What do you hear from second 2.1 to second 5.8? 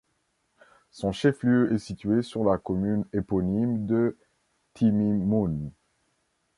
sur la commune éponyme de Timimoun.